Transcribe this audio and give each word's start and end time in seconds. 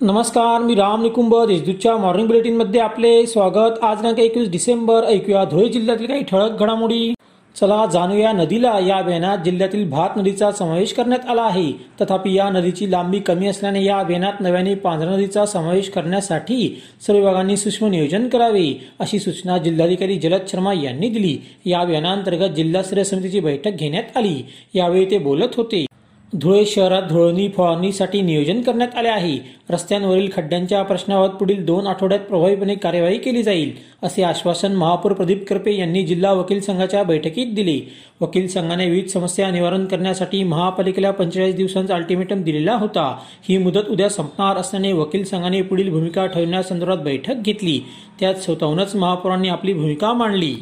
नमस्कार 0.00 0.60
मी 0.62 0.74
राम 0.74 1.02
निकुंभ 1.02 1.34
देशदूतच्या 1.48 1.96
मॉर्निंग 1.96 2.26
बुलेटिनमध्ये 2.26 2.80
आपले 2.80 3.26
स्वागत. 3.26 3.78
आज 3.82 3.96
दिनांक 3.96 4.18
एकवीस 4.18 4.50
डिसेंबर 4.50 5.04
ऐकूया 5.04 5.44
धुळे 5.44 5.68
जिल्ह्यातील 5.68 6.06
काही 6.06 6.22
ठळक 6.24 6.60
घडामोडी. 6.60 7.14
चला 7.60 7.86
जाणूया 7.92 8.32
नदीला. 8.32 8.78
या 8.78 8.96
अभियानात 8.96 9.38
जिल्ह्यातील 9.44 9.88
भात 9.90 10.10
नदीचा 10.16 10.50
समावेश 10.52 10.92
करण्यात 10.92 11.28
आला 11.30 11.42
आहे. 11.42 11.72
तथापि 12.00 12.34
या 12.34 12.48
नदीची 12.50 12.90
लांबी 12.90 13.18
कमी 13.18 13.46
असल्याने 13.46 13.84
या 13.84 13.98
अभियानात 13.98 14.40
नव्याने 14.40 14.74
पांढरा 14.74 15.10
नदीचा 15.10 15.46
समावेश 15.46 15.88
करण्यासाठी 15.88 16.82
सर्व 17.06 17.18
विभागांनी 17.18 17.56
सूक्ष्म 17.56 17.86
नियोजन 17.86 18.28
करावे 18.28 18.88
अशी 18.98 19.18
सूचना 19.18 19.58
जिल्हाधिकारी 19.58 20.18
जलद 20.18 20.46
शर्मा 20.48 20.72
यांनी 20.72 21.08
दिली. 21.08 21.36
या 21.64 21.80
अभियानांतर्गत 21.80 22.54
जिल्हास्तरीय 22.54 23.04
समितीची 23.04 23.40
बैठक 23.40 23.70
घेण्यात 23.70 24.16
आली. 24.16 24.42
यावेळी 24.74 25.10
ते 25.10 25.18
बोलत 25.18 25.56
होते. 25.56 25.87
धुळे 26.32 26.64
शहरात 26.64 27.02
धुळणी 27.02 27.48
फवारणीसाठी 27.48 28.20
नियोजन 28.20 28.60
करण्यात 28.62 28.96
आले 28.96 29.08
आहे. 29.08 29.38
रस्त्यांवरील 29.70 30.28
खड्ड्यांच्या 30.36 30.82
प्रश्नावर 30.82 31.28
पुढील 31.28 31.64
दोन 31.64 31.86
आठवड्यात 31.86 32.20
प्रभावीपणे 32.20 32.74
कार्यवाही 32.74 33.18
केली 33.18 33.42
जाईल 33.42 33.72
असे 34.02 34.22
आश्वासन 34.22 34.72
महापौर 34.72 35.12
प्रदीप 35.12 35.46
करपे 35.48 35.76
यांनी 35.76 36.02
जिल्हा 36.02 36.32
वकील 36.32 36.60
संघाच्या 36.60 37.02
बैठकीत 37.02 37.54
दिले. 37.54 37.78
वकील 38.20 38.46
संघाने 38.46 38.84
विविध 38.84 39.06
समस्या 39.06 39.50
निवारण 39.50 39.86
करण्यासाठी 39.86 40.42
महापालिकेला 40.44 41.10
पंचेचाळीस 41.10 41.54
दिवसांचा 41.54 41.94
अल्टिमेटम 41.94 42.42
दिलेला 42.42 42.74
होता. 42.74 43.18
ही 43.48 43.58
मुदत 43.58 43.90
उद्या 43.90 44.08
संपणार 44.08 44.56
असल्याने 44.56 44.92
वकील 44.92 45.24
संघाने 45.24 45.62
पुढील 45.62 45.90
भूमिका 45.90 46.26
ठरवण्यासंदर्भात 46.26 46.98
बैठक 46.98 47.34
घेतली. 47.34 47.80
त्यात 48.20 48.34
स्वतःहूनच 48.34 48.94
महापौरांनी 48.96 49.48
आपली 49.48 49.72
भूमिका 49.72 50.12
मांडली. 50.12 50.54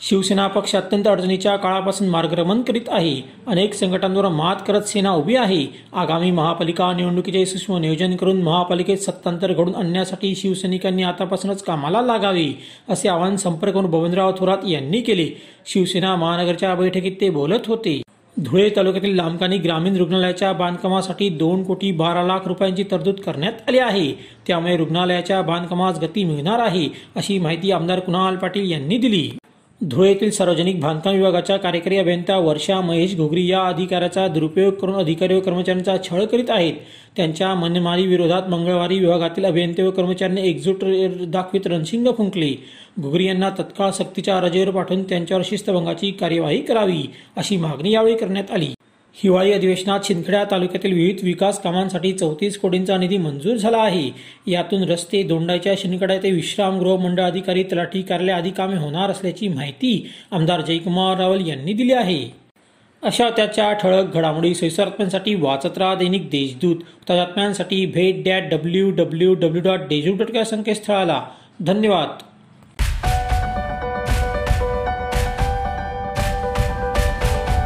शिवसेना 0.00 0.46
पक्ष 0.46 0.74
अत्यंत 0.76 1.06
अडचणीच्या 1.08 1.54
काळापासून 1.56 2.08
मार्गक्रमण 2.08 2.60
करीत 2.62 2.88
आहे. 2.88 3.14
अनेक 3.46 3.74
संकटांवर 3.74 4.28
मात 4.28 4.56
करत 4.66 4.82
सेना 4.86 5.10
उभी 5.10 5.36
आहे. 5.36 5.64
आगामी 5.92 6.30
महापालिका 6.30 6.92
निवडणुकीचे 6.92 7.44
सूक्ष्म 7.46 7.76
नियोजन 7.78 8.16
करून 8.16 8.42
महापालिकेत 8.42 8.98
सत्तांतर 8.98 9.52
घडून 9.52 9.74
आणण्यासाठी 9.74 10.34
शिवसैनिकांनी 10.34 11.02
आतापासूनच 11.02 11.62
कामाला 11.62 12.02
लागावे 12.02 12.46
असे 12.88 13.08
आवाहन 13.08 13.36
संपर्कमंत्री 13.36 13.90
बबनराव 13.92 14.32
थोरात 14.38 14.66
यांनी 14.68 15.00
केले. 15.00 15.28
शिवसेना 15.66 16.14
महानगरच्या 16.16 16.74
बैठकीत 16.74 17.16
ते 17.20 17.30
बोलत 17.30 17.68
होते. 17.68 18.00
धुळे 18.36 18.68
तालुक्यातील 18.76 19.14
लांबकानी 19.16 19.58
ग्रामीण 19.58 19.96
रुग्णालयाच्या 19.96 20.52
बांधकामासाठी 20.52 21.28
दोन 21.28 21.62
कोटी 21.64 21.92
बारा 21.92 22.22
लाख 22.22 22.48
रुपयांची 22.48 22.84
तरतूद 22.90 23.20
करण्यात 23.20 23.68
आली 23.68 23.78
आहे. 23.78 24.12
त्यामुळे 24.46 24.76
रुग्णालयाच्या 24.76 25.40
बांधकामास 25.42 25.98
गती 25.98 26.24
मिळणार 26.24 26.58
आहे 26.58 26.88
अशी 27.16 27.38
माहिती 27.38 27.70
आमदार 27.70 28.00
कुणाल 28.00 28.36
पाटील 28.36 28.70
यांनी 28.70 28.98
दिली. 28.98 29.28
धुळेतील 29.90 30.14
येथील 30.14 30.30
सार्वजनिक 30.30 30.78
बांधकाम 30.80 31.14
विभागाच्या 31.14 31.56
कार्यकारी 31.56 31.96
अभियंता 31.98 32.36
वर्षा 32.38 32.80
महेश 32.80 33.16
घोगरी 33.16 33.46
या 33.46 33.62
अधिकाऱ्याचा 33.62 34.26
दुरुपयोग 34.28 34.74
करून 34.74 34.94
अधिकारी 34.94 35.34
व 35.34 35.40
कर्मचाऱ्यांचा 35.40 35.96
छळ 36.04 36.24
करीत 36.24 36.50
आहेत. 36.50 36.74
त्यांच्या 37.16 37.54
मनमारी 37.54 38.06
विरोधात 38.06 38.48
मंगळवारी 38.48 38.98
विभागातील 38.98 39.44
अभियंते 39.44 39.82
व 39.82 39.90
कर्मचाऱ्यांनी 39.90 40.48
एकजूट 40.48 40.84
दाखवित 41.28 41.66
रणशिंग 41.66 42.06
फुंकले. 42.16 42.52
घुगरी 43.00 43.26
यांना 43.26 43.50
तत्काळ 43.58 43.90
सक्तीच्या 43.90 44.40
रजेवर 44.40 44.70
पाठवून 44.70 45.02
त्यांच्यावर 45.02 45.42
शिस्तभंगाची 45.44 46.10
कार्यवाही 46.10 46.62
करावी 46.62 47.02
अशी 47.36 47.56
मागणी 47.56 47.92
यावेळी 47.92 48.16
करण्यात 48.16 48.50
आली. 48.50 48.72
हिवाळी 49.22 49.52
अधिवेशनात 49.52 50.00
शिंदखेडा 50.04 50.44
तालुक्यातील 50.50 50.92
विविध 50.92 51.16
विकास 51.22 51.62
कामांसाठी 51.62 52.12
चौतीस 52.12 52.58
कोटींचा 52.58 52.96
निधी 52.96 53.16
मंजूर 53.16 53.56
झाला 53.56 53.76
आहे. 53.76 54.10
यातून 54.46 54.82
रस्ते 54.82 55.22
दोंडाच्या 55.22 55.74
शिंदखेडा 55.78 56.16
ते 56.16 56.30
विश्रामगृह 56.30 57.02
मंडळ 57.02 57.22
अधिकारी 57.22 57.62
तलाठी 57.62 58.02
कार्यालय 58.02 58.32
आदी 58.32 58.50
कामे 58.50 58.76
होणार 58.76 59.10
असल्याची 59.10 59.48
माहिती 59.48 60.10
आमदार 60.30 60.60
जयकुमार 60.60 61.16
रावल 61.16 61.48
यांनी 61.48 61.72
दिली 61.72 61.92
आहे. 61.92 62.44
अशा 63.02 63.30
त्याच्या 63.30 63.72
ठळक 63.72 64.14
घडामोडी 64.14 64.54
सैसारत्म्यांसाठी 64.54 65.34
वाचत 65.34 65.78
राहा 65.78 65.94
दैनिक 65.94 66.26
देशदूत 66.26 66.76
ताजात्म्यांसाठी 67.08 67.86
भेट 67.86 68.24
dot 68.24 68.42
W 68.50 68.90
W 68.90 69.34
W 69.34 69.62
dot 69.62 69.78
Deshdoot 69.78 70.18
dot 70.18 70.36
या 70.36 70.44
संकेतस्थळाला. 70.44 71.24
धन्यवाद. 71.60 72.08